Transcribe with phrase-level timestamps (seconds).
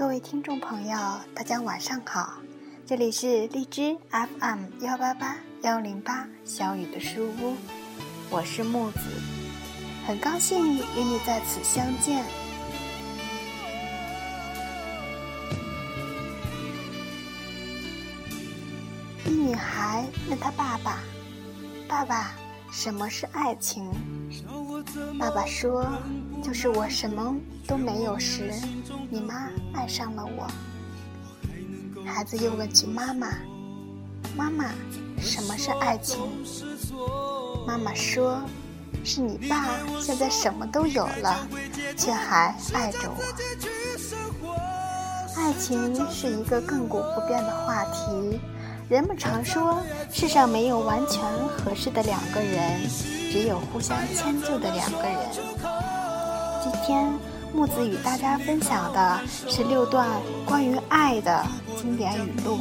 [0.00, 0.96] 各位听众朋友，
[1.34, 2.32] 大家晚上好，
[2.86, 7.54] 这里是荔枝 FM 幺八八幺零八小雨的书屋，
[8.30, 8.98] 我是木子，
[10.06, 12.24] 很高兴与你在此相见。
[19.26, 21.00] 一女孩问她爸爸
[21.86, 22.34] ：“爸爸，
[22.70, 23.90] 什么是爱情？”
[25.18, 25.86] 爸爸说
[26.42, 27.34] ：“就是我什么
[27.66, 28.52] 都没有时，
[29.10, 30.46] 你妈爱上了我。”
[32.06, 33.28] 孩子又问起妈妈
[34.36, 34.70] ：“妈妈，
[35.18, 36.18] 什么是爱情？”
[37.66, 38.40] 妈妈说
[39.04, 39.68] ：“是你爸
[40.00, 41.46] 现在什么都有了，
[41.96, 43.22] 却还爱着我。”
[45.36, 48.40] 爱情是一个亘古不变的话题。
[48.90, 49.80] 人们常说，
[50.12, 52.80] 世上没有完全合适的两个人，
[53.30, 55.16] 只有互相迁就的两个人。
[56.60, 57.08] 今天，
[57.54, 60.08] 木子与大家分享的是六段
[60.44, 61.46] 关于爱的
[61.80, 62.58] 经典语录，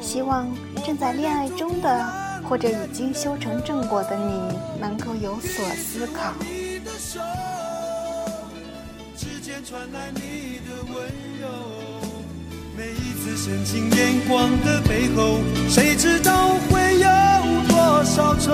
[0.00, 0.50] 希望
[0.82, 2.10] 正在恋爱中的
[2.48, 6.32] 或者已经修成正果的你能够有所思考。
[9.14, 11.12] 之间传来你的温
[13.44, 17.06] 深情眼光的背后，谁知道会有
[17.68, 18.52] 多少愁，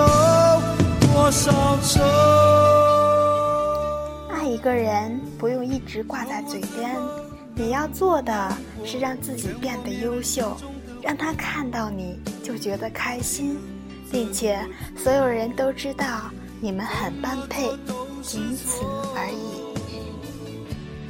[0.99, 2.01] 多少愁。
[4.33, 6.93] 爱一个人不用一直挂在嘴边，
[7.55, 10.57] 你要做的是让自己变得优秀，
[11.01, 13.57] 让他看到你就觉得开心，
[14.11, 14.59] 并且
[15.01, 17.69] 所有人都知道你们很般配，
[18.21, 18.81] 仅此
[19.15, 19.61] 而已。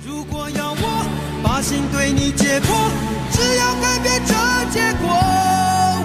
[0.06, 1.06] 如果要我。
[1.44, 2.70] 把心对你解剖，
[3.42, 4.34] 只要改变这
[4.70, 5.10] 结果，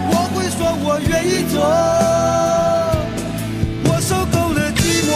[0.09, 1.61] 我会说我愿意做。
[3.85, 5.11] 我受够了寂寞。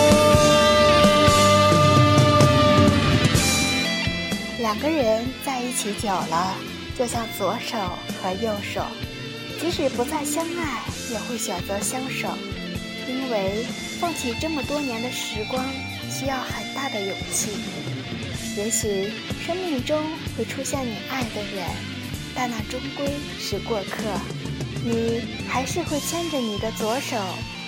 [4.61, 6.55] 两个人在一起久了，
[6.99, 7.79] 就像左手
[8.23, 8.85] 和右手，
[9.59, 12.29] 即使不再相爱，也会选择相守，
[13.09, 13.65] 因为
[13.99, 15.65] 放弃这么多年的时光，
[16.11, 17.53] 需要很大的勇气。
[18.57, 19.11] 也许
[19.47, 19.99] 生命中
[20.37, 21.65] 会出现你爱的人，
[22.35, 23.07] 但那终归
[23.39, 24.03] 是过客。
[24.83, 27.17] 你还是会牵着你的左手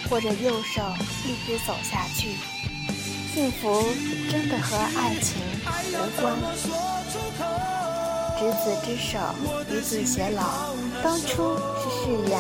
[0.08, 0.82] 或者右手
[1.26, 2.36] 一直走下去。
[3.34, 3.84] 幸福
[4.30, 5.40] 真的和爱情
[5.92, 6.34] 无关。
[8.38, 9.18] 执子之手，
[9.70, 10.74] 与子偕老。
[11.02, 12.38] 当初是誓言，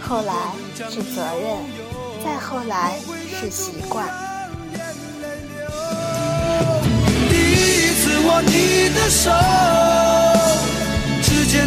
[0.00, 0.32] 后来
[0.90, 1.44] 是责任，
[2.24, 2.98] 再后来
[3.40, 4.06] 是习惯。
[7.28, 9.30] 第一次握你的手，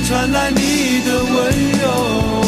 [0.09, 2.43] 传来你的温柔。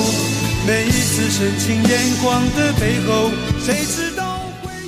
[0.66, 3.30] 每一次深情眼光的背后，
[3.64, 4.40] 谁知道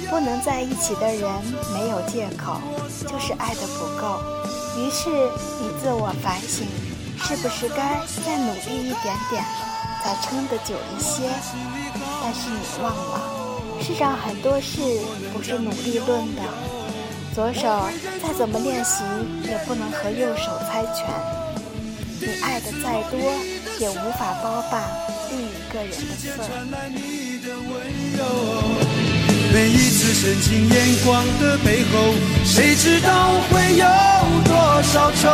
[0.10, 1.22] 不能在一起的人
[1.72, 2.60] 没有借口，
[3.08, 4.20] 就是爱的不够。
[4.76, 5.08] 于是
[5.62, 6.66] 你自我反省，
[7.22, 9.46] 是不是该再努力一点点，
[10.04, 11.30] 再撑得久一些？
[12.24, 13.22] 但是你忘了，
[13.84, 14.82] 世上很多事
[15.32, 16.42] 不是努力论的。
[17.36, 17.62] 左手
[18.20, 19.04] 再怎么练习，
[19.44, 21.06] 也不能和右手猜拳。
[22.20, 23.20] 你爱的再多，
[23.80, 24.84] 也无法包办
[25.30, 25.96] 另一个人的
[26.38, 26.46] 份
[29.54, 30.76] 每一次深情眼
[31.06, 32.14] 光的背后，
[32.44, 33.86] 谁知道会有
[34.46, 35.30] 多少愁，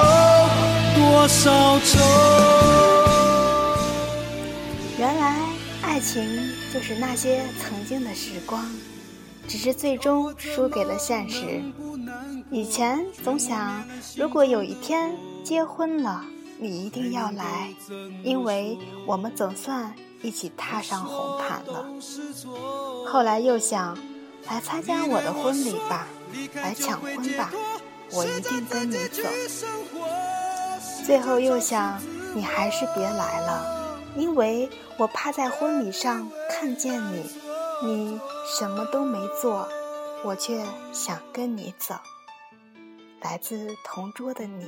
[0.96, 2.00] 多少愁？
[4.98, 5.36] 原来，
[5.82, 6.24] 爱情
[6.74, 8.66] 就是那些曾经的时光。
[9.48, 11.60] 只是最终输给了现实。
[12.52, 13.84] 以前总想，
[14.16, 16.24] 如果有一天结婚了，
[16.62, 17.74] 你一定要来，
[18.22, 18.78] 因为
[19.08, 21.86] 我们总算一起踏上红毯了。
[23.08, 23.98] 后来又想，
[24.50, 26.06] 来参加我的婚礼吧，
[26.56, 27.50] 来抢婚吧，
[28.12, 29.24] 我一定跟你走。
[31.06, 31.98] 最后又想，
[32.36, 37.24] 你还是别来了，因为我怕在婚礼上看见你。
[37.82, 38.20] 你
[38.60, 39.66] 什么都没做，
[40.26, 40.62] 我却
[40.92, 41.96] 想跟你走。
[43.22, 44.66] 来自同桌的你，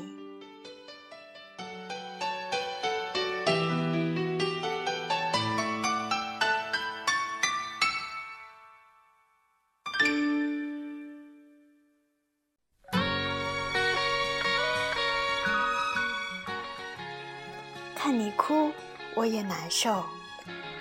[18.12, 18.72] 你哭，
[19.16, 20.04] 我也难受。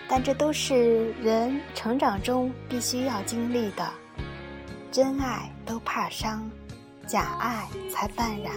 [0.09, 3.88] 但这都是人成长中必须要经历的。
[4.91, 6.50] 真爱都怕伤，
[7.06, 8.53] 假爱才淡然。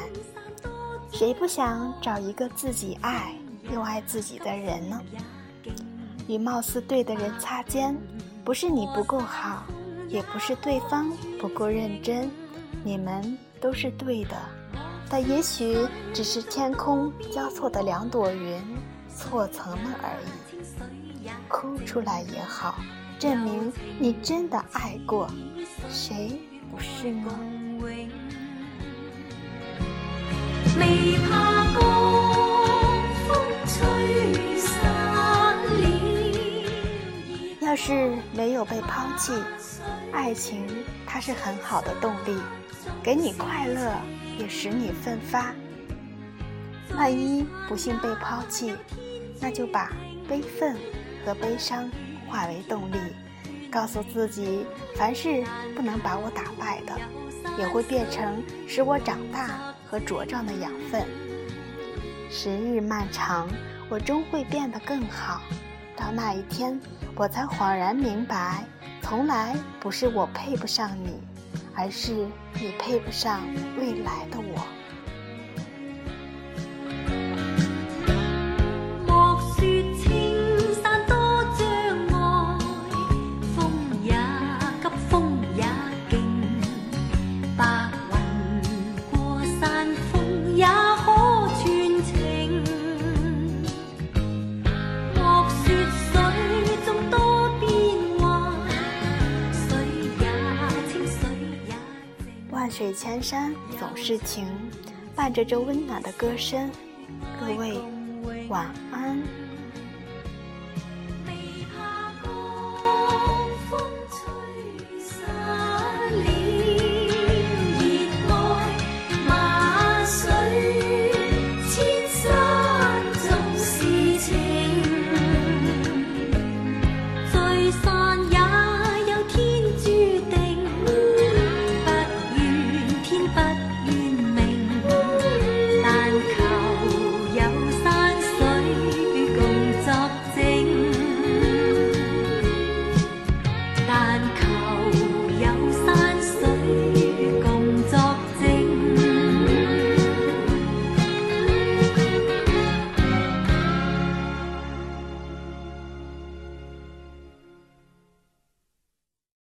[1.12, 3.36] 谁不想找一个自己爱
[3.72, 5.00] 又爱自己的人呢？
[6.28, 7.96] 与貌似对的人擦肩，
[8.44, 9.64] 不是你不够好，
[10.10, 12.32] 也不是对方不够认真，
[12.84, 14.36] 你们都是对的，
[15.16, 18.60] 但也许只是天空交错的两朵云
[19.16, 21.30] 错层了而已。
[21.48, 22.80] 哭出来也好，
[23.20, 25.30] 证明你真的爱过，
[25.88, 27.30] 谁不是呢？
[30.80, 31.64] 未怕
[33.28, 33.38] 风
[33.68, 34.74] 吹散
[37.62, 39.32] 要是没有被抛弃，
[40.12, 40.66] 爱情
[41.06, 42.36] 它是很好的动力，
[43.04, 43.92] 给你快乐，
[44.38, 45.54] 也使你奋发。
[46.96, 48.76] 万一不幸被抛弃，
[49.42, 49.92] 那就把
[50.28, 50.78] 悲愤
[51.26, 51.90] 和悲伤
[52.28, 52.98] 化为动力，
[53.72, 54.66] 告诉自己，
[54.96, 55.44] 凡是
[55.76, 56.94] 不能把我打败的，
[57.58, 59.74] 也会变成使我长大。
[59.94, 61.06] 和茁壮的养分。
[62.28, 63.48] 时日漫长，
[63.90, 65.40] 我终会变得更好。
[65.96, 66.82] 到那一天，
[67.16, 68.64] 我才恍然明白，
[69.04, 71.22] 从来不是我配不上你，
[71.76, 72.14] 而是
[72.54, 73.42] 你配不上
[73.78, 74.53] 未来的我。
[102.84, 104.46] 水千山总是情，
[105.16, 106.70] 伴着这温暖的歌声，
[107.40, 107.80] 各位
[108.50, 109.18] 晚安。